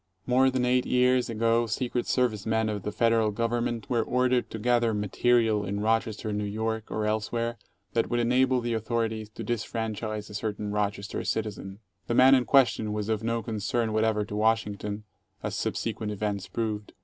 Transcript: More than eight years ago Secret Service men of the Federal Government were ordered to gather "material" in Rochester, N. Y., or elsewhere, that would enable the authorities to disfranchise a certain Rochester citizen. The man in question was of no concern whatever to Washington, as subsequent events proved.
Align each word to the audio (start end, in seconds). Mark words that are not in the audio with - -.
More 0.25 0.49
than 0.49 0.65
eight 0.65 0.87
years 0.87 1.29
ago 1.29 1.67
Secret 1.67 2.07
Service 2.07 2.47
men 2.47 2.69
of 2.69 2.81
the 2.81 2.91
Federal 2.91 3.29
Government 3.29 3.87
were 3.87 4.01
ordered 4.01 4.49
to 4.49 4.57
gather 4.57 4.95
"material" 4.95 5.63
in 5.63 5.79
Rochester, 5.79 6.29
N. 6.29 6.39
Y., 6.39 6.81
or 6.89 7.05
elsewhere, 7.05 7.59
that 7.93 8.09
would 8.09 8.19
enable 8.19 8.61
the 8.61 8.73
authorities 8.73 9.29
to 9.29 9.43
disfranchise 9.43 10.27
a 10.27 10.33
certain 10.33 10.71
Rochester 10.71 11.23
citizen. 11.23 11.81
The 12.07 12.15
man 12.15 12.33
in 12.33 12.45
question 12.45 12.93
was 12.93 13.09
of 13.09 13.21
no 13.23 13.43
concern 13.43 13.93
whatever 13.93 14.25
to 14.25 14.35
Washington, 14.35 15.03
as 15.43 15.55
subsequent 15.55 16.11
events 16.11 16.47
proved. 16.47 16.93